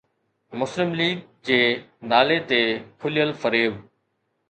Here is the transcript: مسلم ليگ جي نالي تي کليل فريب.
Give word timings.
مسلم 0.61 0.89
ليگ 1.01 1.19
جي 1.51 1.59
نالي 2.15 2.41
تي 2.49 2.61
کليل 3.01 3.39
فريب. 3.47 3.83